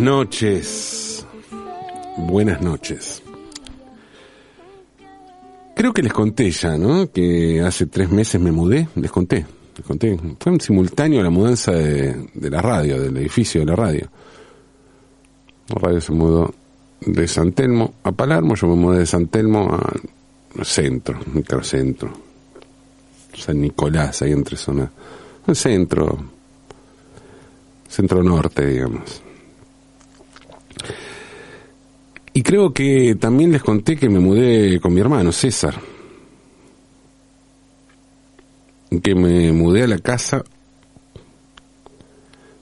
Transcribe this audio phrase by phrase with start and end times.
[0.00, 1.26] Noches.
[2.16, 3.22] Buenas noches.
[5.76, 7.12] Creo que les conté ya, ¿no?
[7.12, 8.88] Que hace tres meses me mudé.
[8.94, 9.44] Les conté,
[9.76, 10.18] les conté.
[10.38, 14.08] Fue en simultáneo la mudanza de, la radio, del edificio de la radio.
[15.68, 16.54] La radio se mudó
[17.02, 19.68] de San Telmo a Palermo, yo me mudé de San Telmo
[20.56, 22.10] al centro, microcentro.
[23.34, 24.90] San Nicolás, ahí entre zona.
[25.46, 26.24] El centro,
[27.86, 29.24] centro norte, digamos.
[32.32, 35.74] Y creo que también les conté que me mudé con mi hermano, César.
[39.02, 40.44] Que me mudé a la casa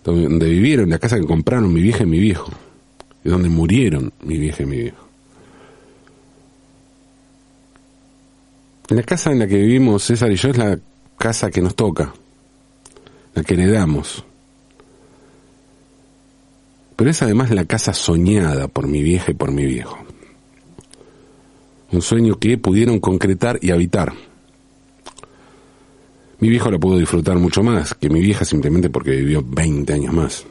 [0.05, 2.51] donde vivieron, la casa que compraron mi vieja y mi viejo.
[3.25, 5.09] Y donde murieron mi vieja y mi viejo.
[8.89, 10.79] La casa en la que vivimos César y yo es la
[11.19, 12.15] casa que nos toca,
[13.35, 14.25] la que heredamos.
[16.99, 19.97] Pero es además la casa soñada por mi vieja y por mi viejo.
[21.93, 24.13] Un sueño que pudieron concretar y habitar.
[26.41, 30.13] Mi viejo la pudo disfrutar mucho más que mi vieja simplemente porque vivió 20 años
[30.13, 30.45] más.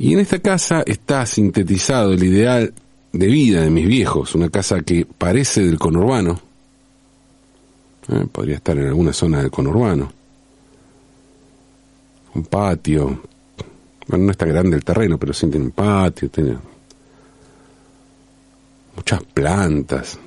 [0.00, 2.74] Y en esta casa está sintetizado el ideal
[3.12, 6.40] de vida de mis viejos, una casa que parece del conurbano,
[8.08, 10.12] eh, podría estar en alguna zona del conurbano,
[12.34, 13.20] un patio,
[14.06, 16.56] bueno, no está grande el terreno, pero sí tiene un patio, tiene
[18.96, 20.18] muchas plantas.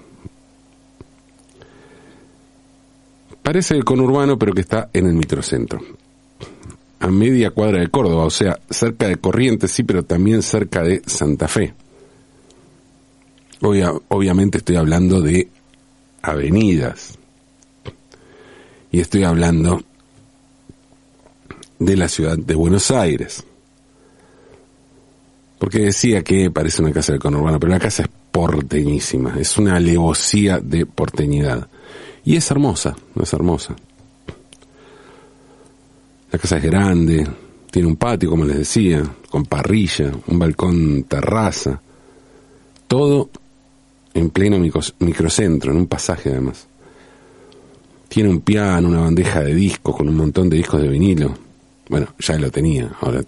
[3.42, 5.80] Parece el conurbano, pero que está en el microcentro
[7.00, 11.02] a media cuadra de Córdoba, o sea, cerca de Corrientes, sí, pero también cerca de
[11.06, 11.74] Santa Fe.
[13.62, 15.50] obviamente estoy hablando de
[16.22, 17.18] avenidas.
[18.92, 19.82] Y estoy hablando
[21.78, 23.44] de la ciudad de Buenos Aires.
[25.58, 29.76] Porque decía que parece una casa del conurbano, pero la casa es porteñísima, es una
[29.76, 31.68] alevosía de porteñidad.
[32.24, 33.76] Y es hermosa, no es hermosa.
[36.32, 37.28] La casa es grande,
[37.72, 41.82] tiene un patio, como les decía, con parrilla, un balcón terraza,
[42.88, 43.30] todo
[44.14, 44.58] en pleno
[45.00, 46.68] microcentro, en un pasaje además.
[48.10, 51.34] Tiene un piano, una bandeja de discos con un montón de discos de vinilo.
[51.90, 53.24] Bueno, ya lo tenía, ahora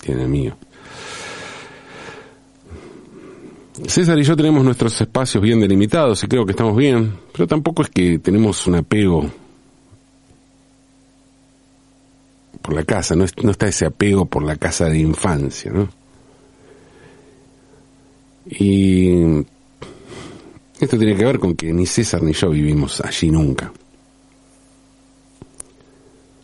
[0.00, 0.56] tiene el mío.
[3.82, 7.82] César y yo tenemos nuestros espacios bien delimitados y creo que estamos bien, pero tampoco
[7.82, 9.28] es que tenemos un apego
[12.62, 15.88] por la casa, no, está ese apego por la casa de infancia, ¿no?
[18.46, 19.44] Y
[20.78, 23.72] esto tiene que ver con que ni César ni yo vivimos allí nunca.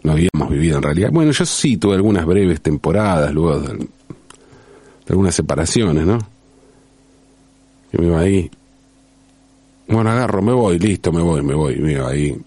[0.02, 1.10] No habíamos vivido en realidad.
[1.12, 3.86] Bueno, yo sí tuve algunas breves temporadas luego de,
[5.08, 6.18] algunas separaciones, ¿no?
[7.92, 8.50] Yo me iba ahí.
[9.88, 12.40] Bueno, agarro, me voy, listo, me voy, me voy, me iba ahí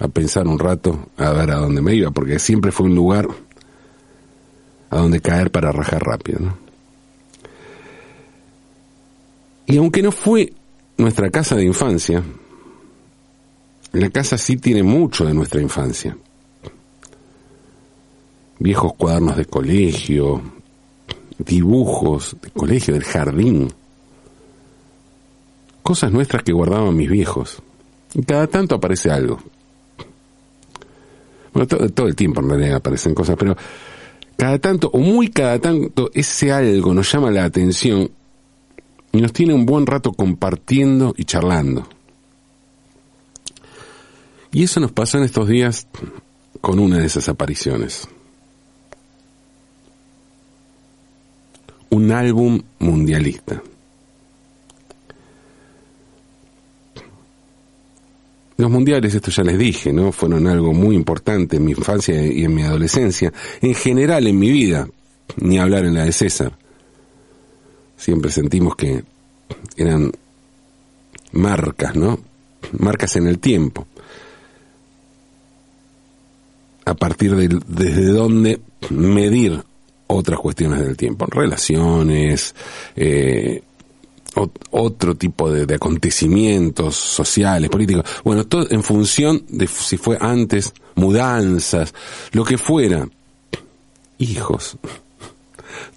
[0.00, 3.28] a pensar un rato a ver a dónde me iba, porque siempre fue un lugar
[4.88, 6.40] a donde caer para rajar rápido.
[6.40, 6.58] ¿no?
[9.66, 10.52] Y aunque no fue
[10.96, 12.24] nuestra casa de infancia,
[13.92, 16.16] la casa sí tiene mucho de nuestra infancia.
[18.58, 20.42] Viejos cuadernos de colegio,
[21.44, 23.72] dibujos de colegio, del jardín,
[25.82, 27.62] cosas nuestras que guardaban mis viejos.
[28.14, 29.38] Y cada tanto aparece algo.
[31.52, 33.56] Bueno, todo, el tiempo en realidad aparecen cosas, pero
[34.36, 38.10] cada tanto, o muy cada tanto, ese algo nos llama la atención
[39.12, 41.88] y nos tiene un buen rato compartiendo y charlando.
[44.52, 45.86] Y eso nos pasó en estos días
[46.60, 48.08] con una de esas apariciones.
[51.90, 53.62] Un álbum mundialista.
[58.60, 60.12] Los mundiales, esto ya les dije, ¿no?
[60.12, 63.32] Fueron algo muy importante en mi infancia y en mi adolescencia.
[63.62, 64.86] En general en mi vida,
[65.38, 66.52] ni hablar en la de César.
[67.96, 69.02] Siempre sentimos que
[69.78, 70.12] eran
[71.32, 72.20] marcas, ¿no?
[72.78, 73.86] Marcas en el tiempo.
[76.84, 78.60] A partir de desde dónde
[78.90, 79.64] medir
[80.10, 82.54] otras cuestiones del tiempo, relaciones,
[82.96, 83.62] eh,
[84.70, 91.94] otro tipo de, acontecimientos sociales, políticos, bueno, todo en función de si fue antes, mudanzas,
[92.32, 93.08] lo que fuera,
[94.18, 94.76] hijos,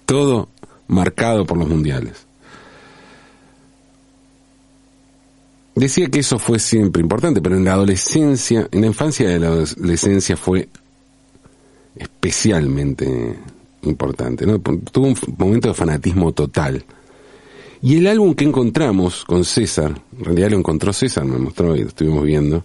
[0.04, 0.48] todo
[0.88, 2.26] marcado por los mundiales.
[5.74, 9.48] decía que eso fue siempre importante, pero en la adolescencia, en la infancia y la
[9.48, 10.68] adolescencia fue
[11.96, 13.36] especialmente
[13.88, 14.58] importante, ¿no?
[14.58, 16.84] Tuvo un momento de fanatismo total.
[17.82, 21.82] Y el álbum que encontramos con César, en realidad lo encontró César, me mostró y
[21.82, 22.64] lo estuvimos viendo,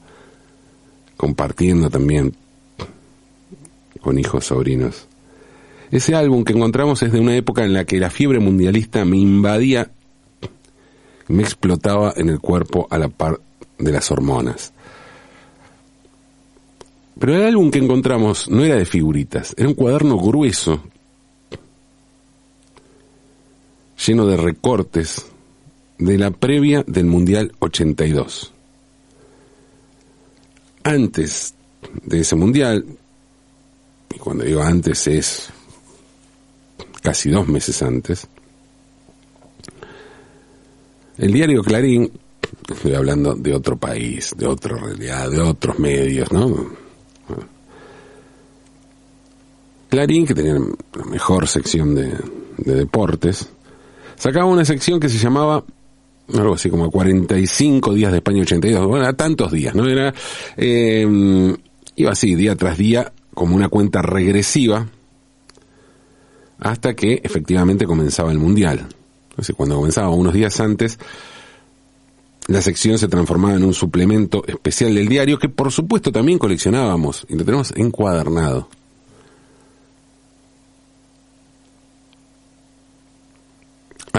[1.18, 2.34] compartiendo también
[4.00, 5.08] con hijos sobrinos.
[5.92, 9.18] Ese álbum que encontramos es de una época en la que la fiebre mundialista me
[9.18, 9.92] invadía,
[11.28, 13.42] me explotaba en el cuerpo a la par
[13.78, 14.72] de las hormonas.
[17.20, 20.82] Pero el álbum que encontramos no era de figuritas, era un cuaderno grueso,
[24.10, 25.24] lleno de recortes
[26.00, 28.52] de la previa del Mundial 82.
[30.82, 31.54] Antes
[32.04, 32.84] de ese Mundial,
[34.10, 35.50] y cuando digo antes es
[37.04, 38.28] casi dos meses antes,
[41.20, 42.12] el diario Clarín,
[42.68, 46.72] estoy hablando de otro país, de otra realidad, de otros medios, ¿no?
[49.88, 52.18] Clarín, que tenía la mejor sección de,
[52.58, 53.50] deportes,
[54.20, 55.64] sacaba una sección que se llamaba
[56.38, 59.88] algo así como 45 días de España 82, bueno, a tantos días, ¿no?
[59.88, 60.14] Era,
[60.58, 61.56] eh,
[61.96, 64.86] iba así, día tras día, como una cuenta regresiva,
[66.60, 68.86] hasta que efectivamente comenzaba el Mundial.
[69.32, 71.00] Entonces, cuando comenzaba unos días antes,
[72.48, 77.26] la sección se transformaba en un suplemento especial del diario que por supuesto también coleccionábamos
[77.30, 78.70] y lo tenemos encuadernado.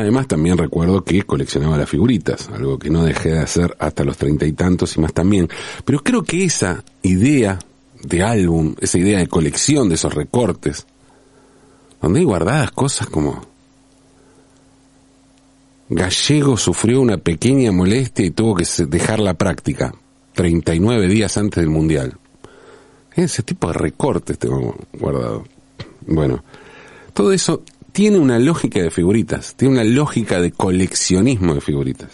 [0.00, 4.16] Además, también recuerdo que coleccionaba las figuritas, algo que no dejé de hacer hasta los
[4.16, 5.48] treinta y tantos y más también.
[5.84, 7.58] Pero creo que esa idea
[8.02, 10.86] de álbum, esa idea de colección de esos recortes,
[12.00, 13.42] donde hay guardadas cosas como
[15.90, 19.94] Gallego sufrió una pequeña molestia y tuvo que dejar la práctica
[20.32, 22.16] 39 días antes del Mundial.
[23.14, 25.44] Ese tipo de recortes tengo guardado.
[26.06, 26.42] Bueno,
[27.12, 32.10] todo eso tiene una lógica de figuritas, tiene una lógica de coleccionismo de figuritas.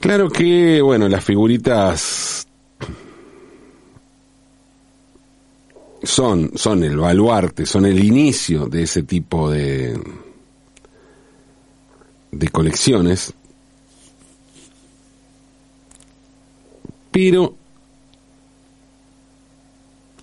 [0.00, 2.46] Claro que, bueno, las figuritas
[6.02, 9.96] son, son el baluarte, son el inicio de ese tipo de,
[12.32, 13.32] de colecciones,
[17.12, 17.61] pero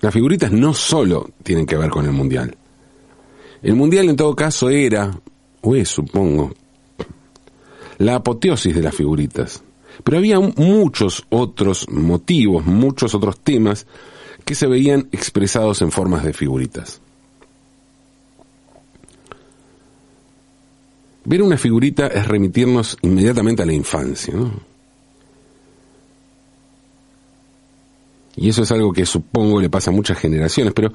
[0.01, 2.55] las figuritas no solo tienen que ver con el mundial.
[3.61, 5.19] El mundial en todo caso era,
[5.61, 6.53] o es supongo,
[7.97, 9.63] la apoteosis de las figuritas.
[10.03, 13.85] Pero había muchos otros motivos, muchos otros temas
[14.45, 17.01] que se veían expresados en formas de figuritas.
[21.25, 24.68] Ver una figurita es remitirnos inmediatamente a la infancia, ¿no?
[28.41, 30.93] Y eso es algo que supongo le pasa a muchas generaciones, pero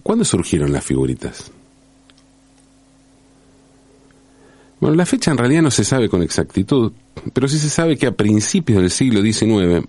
[0.00, 1.50] ¿cuándo surgieron las figuritas?
[4.78, 6.92] Bueno, la fecha en realidad no se sabe con exactitud,
[7.32, 9.88] pero sí se sabe que a principios del siglo XIX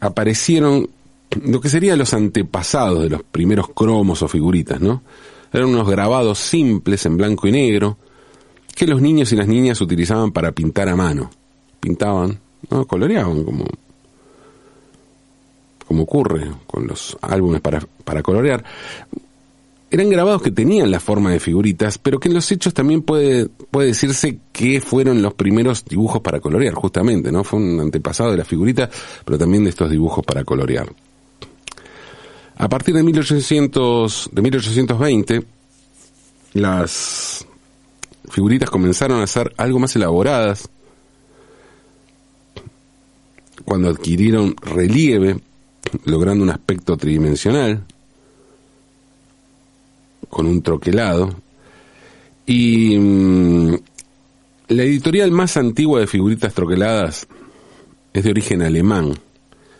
[0.00, 0.90] aparecieron
[1.44, 5.04] lo que serían los antepasados de los primeros cromos o figuritas, ¿no?
[5.52, 7.98] Eran unos grabados simples en blanco y negro
[8.74, 11.30] que los niños y las niñas utilizaban para pintar a mano.
[11.78, 12.84] Pintaban, ¿no?
[12.84, 13.64] Coloreaban como
[15.90, 18.62] como ocurre con los álbumes para, para colorear,
[19.90, 23.48] eran grabados que tenían la forma de figuritas, pero que en los hechos también puede,
[23.48, 27.42] puede decirse que fueron los primeros dibujos para colorear, justamente, ¿no?
[27.42, 28.88] Fue un antepasado de la figurita,
[29.24, 30.88] pero también de estos dibujos para colorear.
[32.56, 35.42] A partir de 1800, de 1820,
[36.52, 37.44] las
[38.28, 40.68] figuritas comenzaron a ser algo más elaboradas,
[43.64, 45.40] cuando adquirieron relieve,
[46.04, 47.84] logrando un aspecto tridimensional,
[50.28, 51.34] con un troquelado.
[52.46, 53.74] Y mm,
[54.68, 57.26] la editorial más antigua de figuritas troqueladas
[58.12, 59.14] es de origen alemán.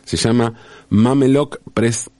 [0.05, 0.55] Se llama
[0.88, 2.11] Mamelock Press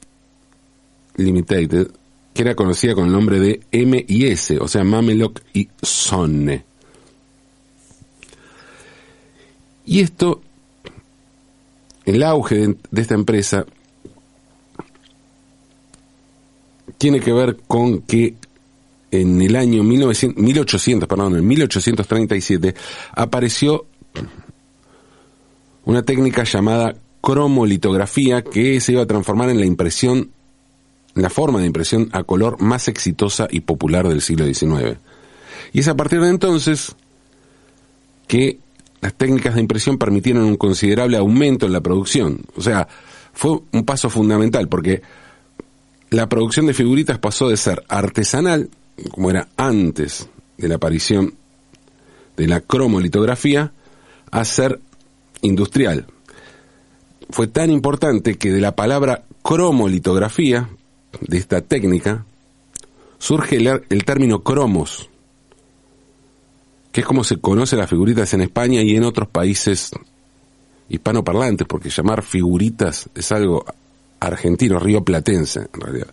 [1.17, 1.91] Limited,
[2.33, 6.65] que era conocida con el nombre de M y S, o sea, Mamelock y Sonne.
[9.85, 10.41] Y esto
[12.05, 13.67] el auge de, esta empresa
[17.01, 18.35] tiene que ver con que
[19.11, 22.75] en el año 1900, 1800, perdón, en 1837
[23.15, 23.87] apareció
[25.87, 30.29] una técnica llamada cromolitografía que se iba a transformar en la impresión,
[31.15, 34.99] la forma de impresión a color más exitosa y popular del siglo XIX.
[35.73, 36.95] Y es a partir de entonces
[38.27, 38.59] que
[39.01, 42.43] las técnicas de impresión permitieron un considerable aumento en la producción.
[42.57, 42.87] O sea,
[43.33, 45.01] fue un paso fundamental porque
[46.11, 48.69] la producción de figuritas pasó de ser artesanal,
[49.13, 51.35] como era antes de la aparición
[52.37, 53.73] de la cromolitografía,
[54.31, 54.81] a ser
[55.43, 56.07] industrial.
[57.31, 60.69] Fue tan importante que de la palabra cromolitografía,
[61.21, 62.25] de esta técnica,
[63.19, 65.09] surge el, término cromos,
[66.91, 69.91] que es como se conoce las figuritas en España y en otros países
[70.89, 73.65] hispanoparlantes, porque llamar figuritas es algo
[74.21, 76.09] argentino, río platense, en realidad.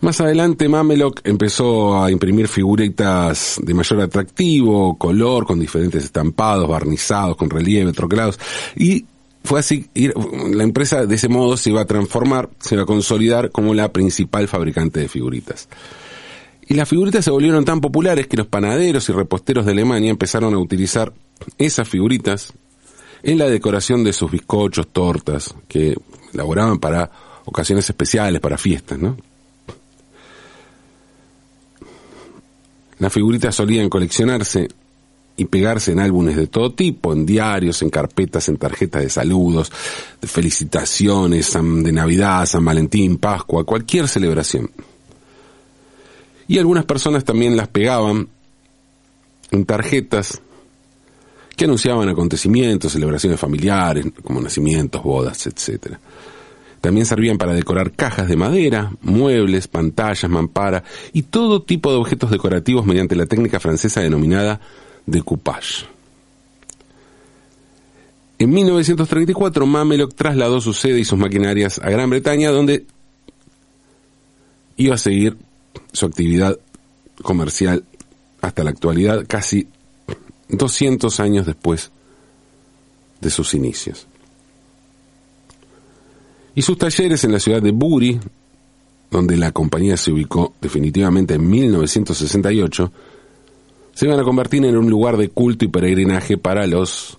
[0.00, 7.36] Más adelante Mamelock empezó a imprimir figuritas de mayor atractivo, color, con diferentes estampados, barnizados,
[7.36, 8.40] con relieve, troquelados,
[8.74, 9.04] y
[9.44, 13.50] fue así, la empresa de ese modo se iba a transformar, se iba a consolidar
[13.50, 15.68] como la principal fabricante de figuritas.
[16.66, 20.54] Y las figuritas se volvieron tan populares que los panaderos y reposteros de Alemania empezaron
[20.54, 21.12] a utilizar
[21.58, 22.52] esas figuritas
[23.22, 25.96] en la decoración de sus bizcochos, tortas, que
[26.32, 27.10] elaboraban para
[27.44, 29.16] ocasiones especiales, para fiestas, ¿no?
[32.98, 34.68] Las figuritas solían coleccionarse
[35.36, 39.72] y pegarse en álbumes de todo tipo, en diarios, en carpetas, en tarjetas de saludos,
[40.20, 44.70] de felicitaciones, de Navidad, San Valentín, Pascua, cualquier celebración.
[46.46, 48.28] Y algunas personas también las pegaban
[49.50, 50.40] en tarjetas
[51.56, 55.96] que anunciaban acontecimientos, celebraciones familiares, como nacimientos, bodas, etc.
[56.80, 60.82] También servían para decorar cajas de madera, muebles, pantallas, mampara
[61.12, 64.60] y todo tipo de objetos decorativos mediante la técnica francesa denominada
[65.06, 65.86] decoupage.
[68.38, 72.84] En 1934, Mamelock trasladó su sede y sus maquinarias a Gran Bretaña, donde
[74.76, 75.36] iba a seguir
[75.92, 76.58] su actividad
[77.22, 77.84] comercial
[78.40, 79.68] hasta la actualidad, casi
[80.52, 81.90] 200 años después
[83.20, 84.06] de sus inicios.
[86.54, 88.20] Y sus talleres en la ciudad de Bury,
[89.10, 92.92] donde la compañía se ubicó definitivamente en 1968,
[93.94, 97.18] se van a convertir en un lugar de culto y peregrinaje para los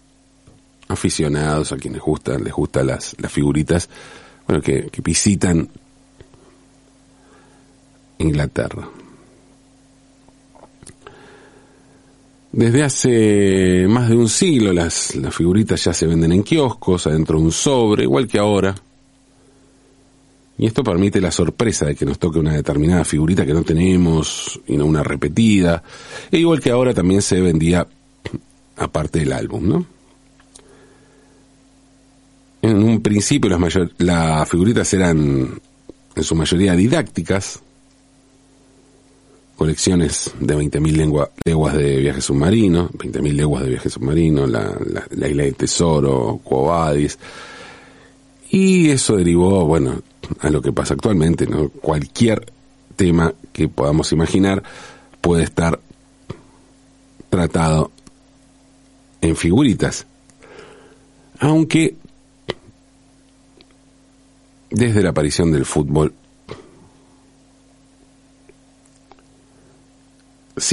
[0.88, 3.90] aficionados, a quienes gustan, les gustan las, las figuritas,
[4.48, 5.68] bueno, que, que visitan
[8.20, 8.90] Inglaterra.
[12.54, 17.40] Desde hace más de un siglo las, las figuritas ya se venden en kioscos, adentro
[17.40, 18.76] de un sobre, igual que ahora.
[20.60, 24.62] Y esto permite la sorpresa de que nos toque una determinada figurita que no tenemos
[24.68, 25.82] y no una repetida.
[26.32, 27.88] E igual que ahora también se vendía
[28.78, 29.86] aparte del álbum, ¿no?
[32.62, 35.60] En un principio las, las figuritas eran
[36.16, 37.64] en su mayoría didácticas,
[39.64, 44.78] colecciones de 20.000 leguas de viaje submarino, 20.000 leguas de viaje submarino, la,
[45.10, 47.18] la, isla del tesoro, Cuobadis.
[48.52, 50.02] Y eso derivó, bueno,
[50.42, 51.70] a lo que pasa actualmente, ¿no?
[51.70, 52.52] Cualquier
[52.98, 54.64] tema que podamos imaginar
[55.22, 55.80] puede estar
[57.30, 57.90] tratado
[59.22, 60.06] en figuritas.
[61.40, 61.96] Aunque
[64.70, 66.14] desde la aparición del fútbol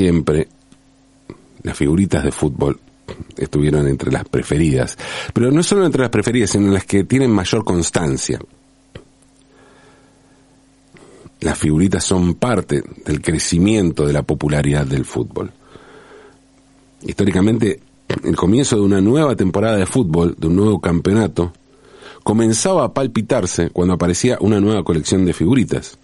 [0.00, 0.48] siempre
[1.62, 2.80] las figuritas de fútbol
[3.36, 4.96] estuvieron entre las preferidas,
[5.34, 8.40] pero no solo entre las preferidas, sino las que tienen mayor constancia.
[11.40, 15.52] Las figuritas son parte del crecimiento de la popularidad del fútbol.
[17.02, 17.80] Históricamente,
[18.24, 21.52] el comienzo de una nueva temporada de fútbol, de un nuevo campeonato,
[22.22, 25.98] comenzaba a palpitarse cuando aparecía una nueva colección de figuritas.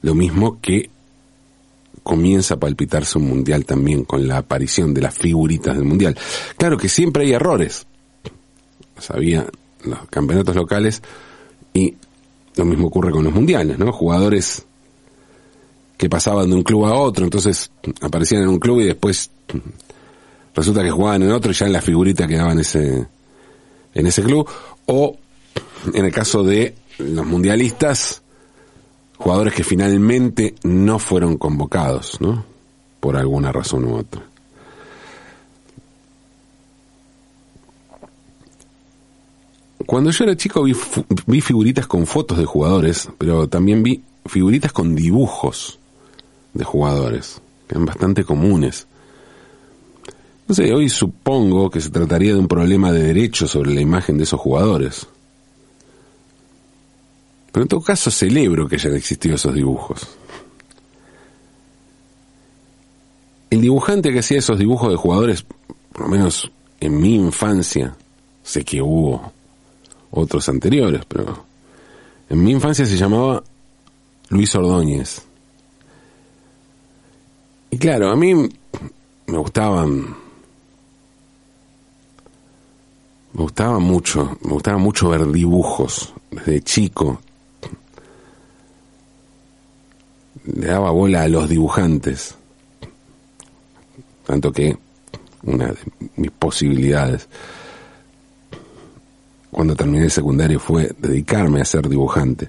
[0.00, 0.88] Lo mismo que
[2.02, 6.16] comienza a palpitarse un mundial también con la aparición de las figuritas del mundial.
[6.56, 7.86] Claro que siempre hay errores.
[8.98, 9.46] Sabía
[9.84, 11.02] los campeonatos locales
[11.72, 11.94] y
[12.56, 13.92] lo mismo ocurre con los mundiales, ¿no?
[13.92, 14.64] Jugadores
[15.96, 19.30] que pasaban de un club a otro, entonces aparecían en un club y después
[20.54, 23.06] resulta que jugaban en otro y ya en la figurita quedaban ese
[23.94, 24.48] en ese club
[24.86, 25.16] o
[25.92, 28.21] en el caso de los mundialistas
[29.22, 32.44] jugadores que finalmente no fueron convocados, ¿no?
[32.98, 34.20] Por alguna razón u otra.
[39.86, 44.96] Cuando yo era chico vi, figuritas con fotos de jugadores, pero también vi figuritas con
[44.96, 45.78] dibujos
[46.54, 48.88] de jugadores, que eran bastante comunes.
[50.48, 54.16] No sé, hoy supongo que se trataría de un problema de derecho sobre la imagen
[54.16, 55.06] de esos jugadores.
[57.52, 60.08] Pero en todo caso celebro que hayan existido esos dibujos.
[63.50, 65.44] El dibujante que hacía esos dibujos de jugadores,
[65.92, 67.94] por lo menos en mi infancia,
[68.42, 69.30] sé que hubo
[70.10, 71.44] otros anteriores, pero
[72.30, 73.44] en mi infancia se llamaba
[74.30, 75.22] Luis Ordóñez.
[77.70, 80.16] Y claro, a mí me gustaban
[83.34, 87.20] me gustaba mucho, me gustaba mucho ver dibujos desde chico.
[90.44, 92.34] Le daba bola a los dibujantes.
[94.26, 94.76] Tanto que
[95.42, 95.76] una de
[96.16, 97.28] mis posibilidades
[99.50, 102.48] cuando terminé el secundario fue dedicarme a ser dibujante.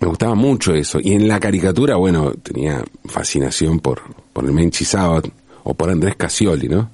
[0.00, 0.98] Me gustaba mucho eso.
[1.00, 4.02] Y en la caricatura, bueno, tenía fascinación por,
[4.34, 5.26] por el Menchi Sabat
[5.62, 6.90] o por Andrés Casioli, ¿no?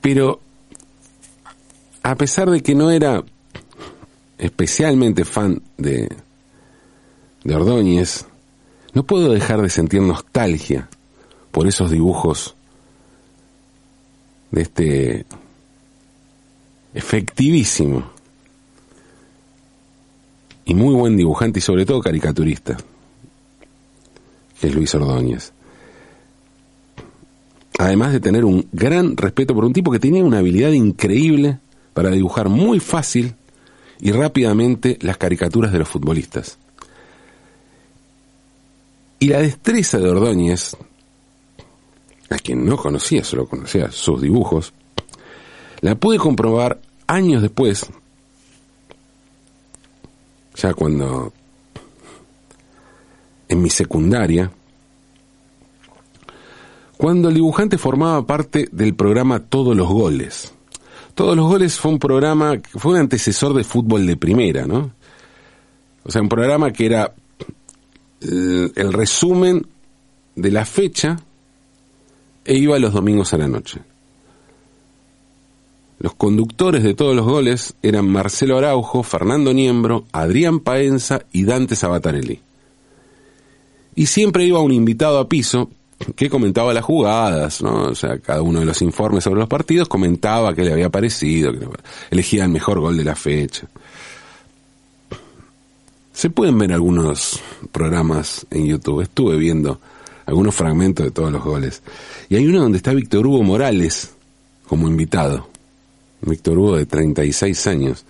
[0.00, 0.40] Pero,
[2.02, 3.22] a pesar de que no era
[4.42, 6.08] especialmente fan de,
[7.44, 8.26] de Ordóñez,
[8.92, 10.88] no puedo dejar de sentir nostalgia
[11.52, 12.56] por esos dibujos
[14.50, 15.26] de este
[16.92, 18.10] efectivísimo
[20.64, 22.76] y muy buen dibujante y sobre todo caricaturista,
[24.60, 25.52] que es Luis Ordóñez.
[27.78, 31.60] Además de tener un gran respeto por un tipo que tenía una habilidad increíble
[31.94, 33.36] para dibujar muy fácil
[34.02, 36.58] y rápidamente las caricaturas de los futbolistas.
[39.20, 40.76] Y la destreza de Ordóñez,
[42.28, 44.74] a quien no conocía, solo conocía sus dibujos,
[45.80, 47.86] la pude comprobar años después,
[50.56, 51.32] ya cuando
[53.48, 54.50] en mi secundaria,
[56.96, 60.51] cuando el dibujante formaba parte del programa Todos los Goles.
[61.14, 64.90] Todos los Goles fue un programa, fue un antecesor de fútbol de primera, ¿no?
[66.04, 67.14] O sea, un programa que era
[68.20, 69.66] el, resumen
[70.34, 71.18] de la fecha
[72.44, 73.80] e iba los domingos a la noche.
[75.98, 81.76] Los conductores de todos los goles eran Marcelo Araujo, Fernando Niembro, Adrián Paenza y Dante
[81.76, 82.40] Sabatarelli.
[83.94, 85.70] Y siempre iba un invitado a piso
[86.16, 87.84] que comentaba las jugadas, ¿no?
[87.84, 91.52] O sea, cada uno de los informes sobre los partidos comentaba qué le había parecido,
[92.10, 93.66] elegía el mejor gol de la fecha.
[96.12, 97.40] Se pueden ver algunos
[97.72, 99.00] programas en YouTube.
[99.00, 99.80] Estuve viendo
[100.26, 101.82] algunos fragmentos de todos los goles.
[102.28, 104.10] Y hay uno donde está Víctor Hugo Morales
[104.66, 105.48] como invitado.
[106.20, 108.04] Víctor Hugo de 36 años.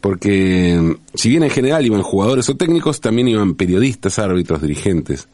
[0.00, 5.28] Porque si bien en general iban jugadores o técnicos, también iban periodistas, árbitros, dirigentes.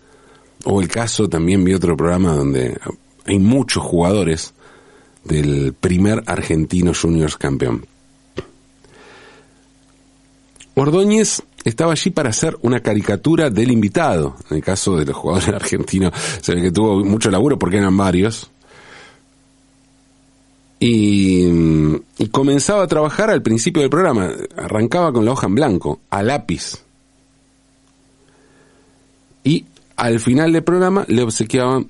[0.64, 2.78] O el caso, también vi otro programa donde
[3.24, 4.54] hay muchos jugadores
[5.24, 7.86] del primer argentino juniors campeón.
[10.74, 14.36] Ordóñez estaba allí para hacer una caricatura del invitado.
[14.50, 17.96] En el caso de los jugadores argentinos, se ve que tuvo mucho laburo porque eran
[17.96, 18.50] varios.
[20.80, 21.44] Y,
[22.18, 24.30] y, comenzaba a trabajar al principio del programa.
[24.56, 26.84] Arrancaba con la hoja en blanco, a lápiz.
[29.42, 29.64] Y
[29.98, 31.88] al final del programa le obsequiaban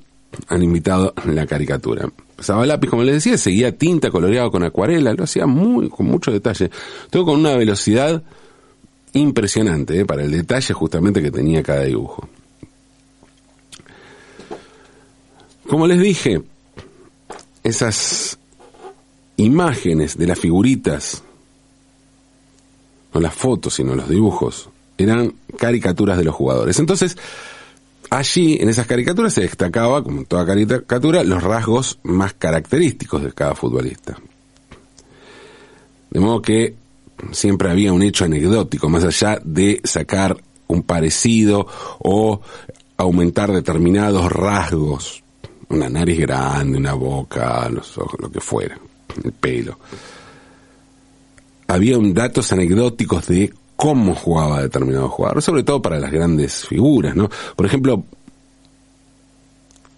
[0.48, 2.08] al invitado la caricatura.
[2.36, 6.32] Pasaba lápiz, como les decía, seguía tinta, coloreado con acuarela, lo hacía muy, con mucho
[6.32, 6.70] detalle.
[7.10, 8.22] Todo con una velocidad
[9.12, 10.04] impresionante ¿eh?
[10.06, 12.26] para el detalle justamente que tenía cada dibujo.
[15.68, 16.40] Como les dije,
[17.62, 18.38] esas
[19.36, 21.22] imágenes de las figuritas,
[23.12, 26.78] no las fotos, sino los dibujos, eran caricaturas de los jugadores.
[26.78, 27.18] Entonces,
[28.10, 33.32] allí, en esas caricaturas, se destacaba, como en toda caricatura, los rasgos más característicos de
[33.32, 34.16] cada futbolista.
[36.10, 36.74] De modo que
[37.32, 40.36] siempre había un hecho anecdótico, más allá de sacar
[40.68, 41.66] un parecido
[41.98, 42.40] o
[42.96, 45.22] aumentar determinados rasgos,
[45.68, 48.78] una nariz grande, una boca, los ojos, lo que fuera,
[49.22, 49.78] el pelo.
[51.66, 57.14] Había un datos anecdóticos de cómo jugaba determinado jugador, sobre todo para las grandes figuras,
[57.14, 57.30] ¿no?
[57.54, 58.02] Por ejemplo,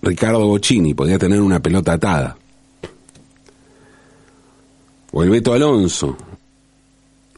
[0.02, 2.36] Ricardo Bocini podía tener una pelota atada.
[5.12, 6.14] O el Beto Alonso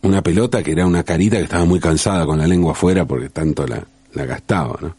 [0.02, 3.28] una pelota que era una carita que estaba muy cansada con la lengua afuera porque
[3.28, 4.96] tanto la, la gastaba, ¿no?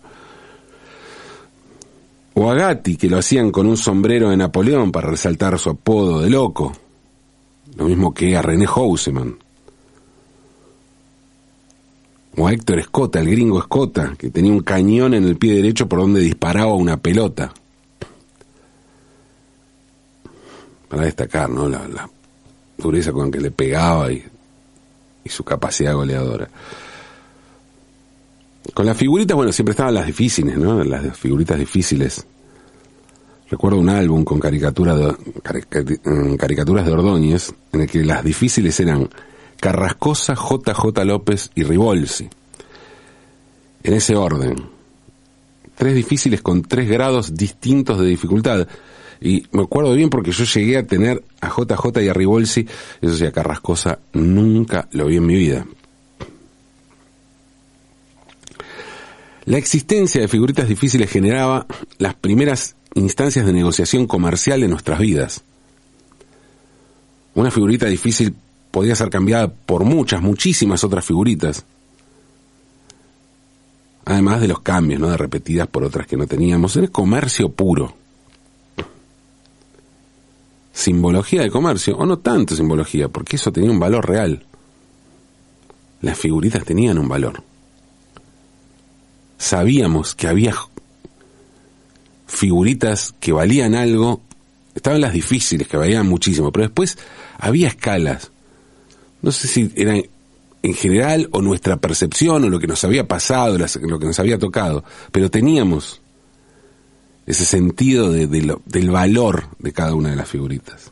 [2.36, 6.22] O a Gatti, que lo hacían con un sombrero de Napoleón para resaltar su apodo
[6.22, 6.72] de loco.
[7.76, 9.43] Lo mismo que a René Houseman.
[12.36, 15.88] O a Héctor Escota, el gringo Escota, que tenía un cañón en el pie derecho
[15.88, 17.54] por donde disparaba una pelota.
[20.88, 21.70] Para destacar, ¿no?
[21.70, 22.10] La,
[22.78, 24.24] dureza con que le pegaba y,
[25.24, 26.50] y su capacidad goleadora.
[28.74, 30.84] Con las figuritas, bueno, siempre estaban las difíciles, ¿no?
[30.84, 32.26] Las figuritas difíciles.
[33.50, 35.12] Recuerdo un álbum con caricatura de,
[36.06, 39.08] mm, caricaturas de Ordóñez, en el que las difíciles eran
[39.64, 42.28] Carrascosa, JJ López y Ribolsi.
[43.82, 44.56] En ese orden.
[45.76, 48.68] Tres difíciles con tres grados distintos de dificultad.
[49.22, 52.68] Y me acuerdo bien porque yo llegué a tener a JJ y a Ribolsi,
[53.00, 55.66] eso sí, a Carrascosa nunca lo vi en mi vida.
[59.46, 61.68] La existencia de figuritas difíciles generaba
[62.00, 65.42] las primeras instancias de negociación comercial de nuestras vidas.
[67.34, 68.36] Una figurita difícil
[68.74, 71.64] podía ser cambiada por muchas, muchísimas otras figuritas.
[74.04, 75.10] Además de los cambios, ¿no?
[75.12, 76.76] De repetidas por otras que no teníamos.
[76.76, 77.96] Era comercio puro.
[80.74, 84.44] Simbología de comercio, o no tanto simbología, porque eso tenía un valor real.
[86.02, 87.44] Las figuritas tenían un valor.
[89.38, 90.56] Sabíamos que había
[92.26, 94.20] figuritas que valían algo,
[94.74, 96.98] estaban las difíciles, que valían muchísimo, pero después
[97.38, 98.33] había escalas.
[99.24, 100.04] No sé si eran
[100.62, 104.38] en general o nuestra percepción o lo que nos había pasado, lo que nos había
[104.38, 106.02] tocado, pero teníamos
[107.26, 110.92] ese sentido de, del valor de cada una de las figuritas.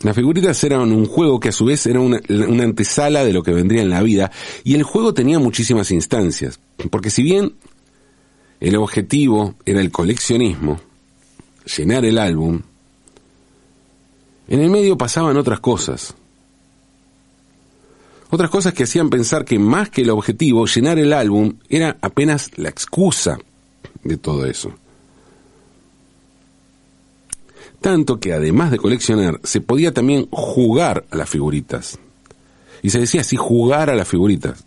[0.00, 3.42] Las figuritas eran un juego que a su vez era una, una, antesala de lo
[3.42, 4.32] que vendría en la vida
[4.64, 6.58] y el juego tenía muchísimas instancias,
[6.90, 7.52] porque si bien
[8.60, 10.80] el objetivo era el coleccionismo,
[11.76, 12.62] llenar el álbum.
[14.52, 16.14] En el medio pasaban otras cosas.
[18.28, 22.50] Otras cosas que hacían pensar que más que el objetivo, llenar el álbum era apenas
[22.56, 23.38] la excusa
[24.04, 24.74] de todo eso.
[27.80, 31.98] Tanto que además de coleccionar, se podía también jugar a las figuritas.
[32.82, 34.66] Y se decía así, jugar a las figuritas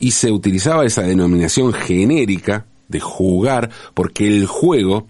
[0.00, 5.06] y se utilizaba esa denominación genérica de jugar porque el juego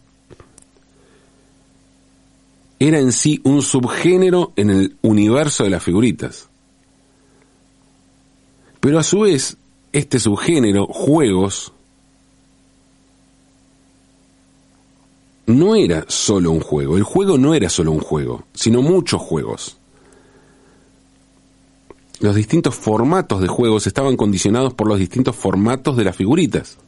[2.88, 6.48] era en sí un subgénero en el universo de las figuritas.
[8.80, 9.56] Pero a su vez,
[9.92, 11.72] este subgénero, juegos,
[15.46, 16.96] no era solo un juego.
[16.96, 19.78] El juego no era solo un juego, sino muchos juegos
[22.22, 26.78] los distintos formatos de juegos estaban condicionados por los distintos formatos de las figuritas.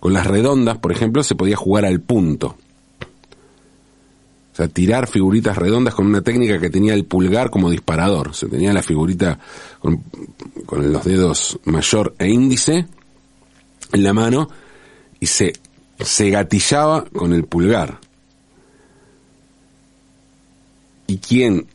[0.00, 2.56] Con las redondas, por ejemplo, se podía jugar al punto.
[4.68, 8.34] Tirar figuritas redondas con una técnica que tenía el pulgar como disparador.
[8.34, 9.38] Se tenía la figurita
[9.78, 10.02] con,
[10.66, 12.86] con los dedos mayor e índice
[13.92, 14.48] en la mano
[15.18, 15.52] y se,
[15.98, 17.98] se gatillaba con el pulgar.
[21.06, 21.66] Y quien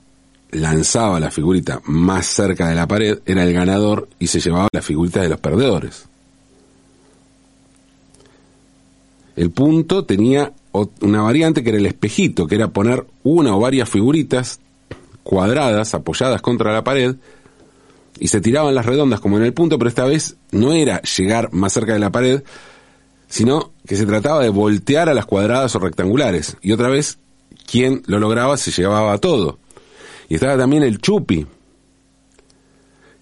[0.51, 4.81] lanzaba la figurita más cerca de la pared era el ganador y se llevaba la
[4.81, 6.07] figurita de los perdedores.
[9.35, 10.53] El punto tenía
[11.01, 14.59] una variante que era el espejito, que era poner una o varias figuritas
[15.23, 17.15] cuadradas apoyadas contra la pared
[18.19, 21.51] y se tiraban las redondas como en el punto, pero esta vez no era llegar
[21.51, 22.43] más cerca de la pared,
[23.27, 26.55] sino que se trataba de voltear a las cuadradas o rectangulares.
[26.61, 27.17] Y otra vez,
[27.69, 29.59] quien lo lograba se llevaba todo.
[30.29, 31.45] Y estaba también el chupi,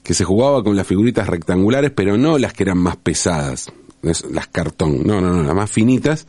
[0.04, 3.72] que se jugaba con las figuritas rectangulares, pero no las que eran más pesadas,
[4.04, 6.28] las cartón, no, no, no, las más finitas.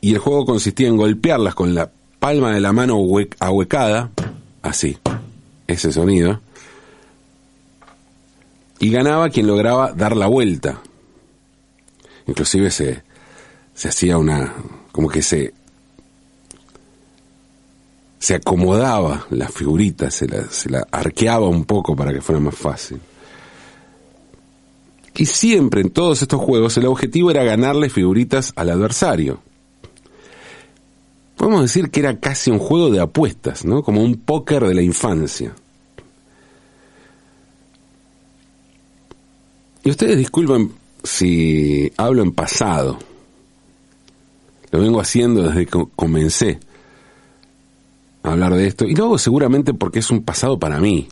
[0.00, 2.98] Y el juego consistía en golpearlas con la palma de la mano
[3.38, 4.10] ahuecada,
[4.62, 4.98] así,
[5.66, 6.40] ese sonido,
[8.78, 10.80] y ganaba quien lograba dar la vuelta.
[12.26, 13.02] Inclusive se,
[13.74, 14.52] se hacía una,
[14.92, 15.54] como que se
[18.18, 22.56] se acomodaba la figurita, se la, se la arqueaba un poco para que fuera más
[22.56, 23.00] fácil.
[25.16, 29.40] Y siempre en todos estos juegos el objetivo era ganarle figuritas al adversario.
[31.36, 33.82] Podemos decir que era casi un juego de apuestas, ¿no?
[33.82, 35.54] Como un póker de la infancia.
[39.84, 42.98] Y ustedes disculpen si hablo en pasado.
[44.70, 46.58] Lo vengo haciendo desde que comencé
[48.22, 48.84] hablar de esto.
[48.84, 51.08] Y luego seguramente porque es un pasado para mí.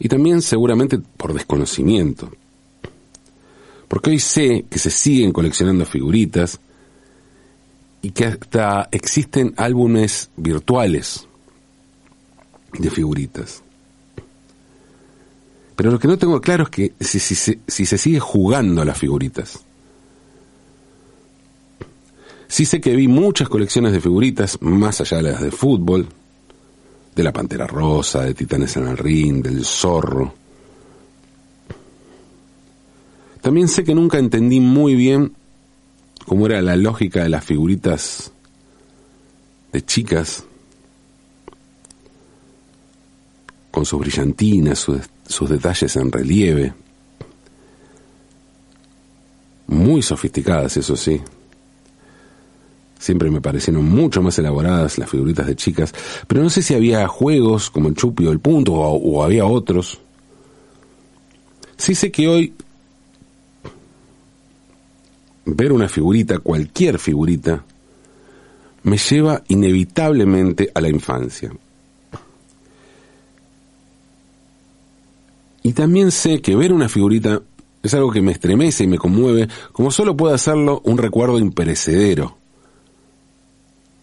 [0.00, 2.30] Y también seguramente por desconocimiento.
[3.86, 6.58] Porque hoy sé que se siguen coleccionando figuritas
[8.02, 11.28] y que hasta existen álbumes virtuales
[12.72, 13.62] de figuritas.
[15.76, 18.98] Pero lo que no tengo claro es que si, si, se sigue jugando a las
[18.98, 19.60] figuritas.
[22.48, 26.06] Sí sé que vi muchas colecciones de figuritas, más allá de las de fútbol,
[27.14, 30.34] de la Pantera Rosa, de Titanes en el Ring, del Zorro.
[33.40, 35.32] También sé que nunca entendí muy bien
[36.26, 38.32] cómo era la lógica de las figuritas
[39.72, 40.44] de chicas,
[43.70, 46.74] con sus brillantinas, sus, sus detalles en relieve,
[49.68, 51.20] muy sofisticadas, eso sí,
[53.00, 55.94] Siempre me parecieron mucho más elaboradas las figuritas de chicas,
[56.26, 59.98] pero no sé si había juegos como el chupi o el punto o, había otros.
[61.78, 62.52] Sí sé que hoy
[65.46, 67.64] ver una figurita, cualquier figurita,
[68.82, 71.50] me lleva inevitablemente a la infancia.
[75.62, 77.40] Y también sé que ver una figurita
[77.82, 82.39] es algo que me estremece y me conmueve, como solo puede hacerlo un recuerdo imperecedero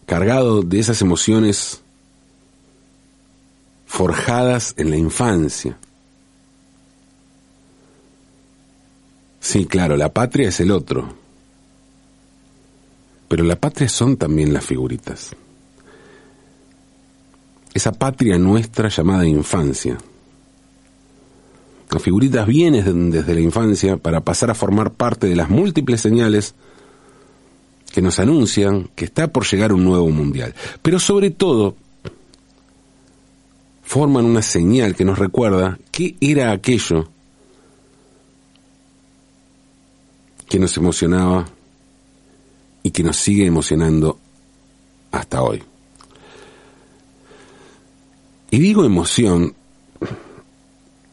[0.08, 1.82] cargado de esas emociones
[3.84, 5.76] forjadas en la infancia.
[9.38, 11.14] Sí, claro, la patria es el otro,
[13.28, 15.36] pero la patria son también las figuritas.
[17.74, 19.98] Esa patria nuestra llamada infancia.
[21.90, 26.54] Las figuritas vienen desde la infancia para pasar a formar parte de las múltiples señales
[27.92, 30.54] que nos anuncian que está por llegar un nuevo mundial.
[30.82, 31.76] Pero sobre todo,
[33.82, 37.08] forman una señal que nos recuerda qué era aquello
[40.48, 41.46] que nos emocionaba
[42.82, 44.18] y que nos sigue emocionando
[45.10, 45.62] hasta hoy.
[48.50, 49.54] Y digo emoción,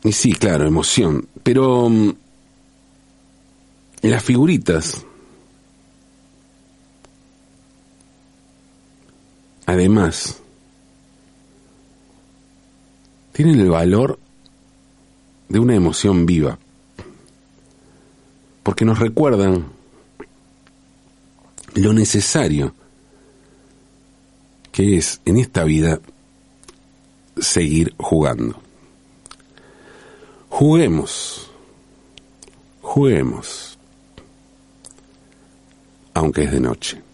[0.03, 2.13] y sí, claro, emoción, pero mm,
[4.03, 5.05] las figuritas
[9.65, 10.41] además,
[13.31, 14.19] tienen el valor
[15.49, 16.57] de una emoción viva,
[18.63, 19.67] porque nos recuerdan
[21.75, 22.73] lo necesario
[24.71, 25.99] que es en esta vida
[27.37, 28.61] seguir jugando.
[30.49, 31.51] Juguemos,
[32.81, 33.77] juguemos,
[36.13, 37.04] aunque es de noche.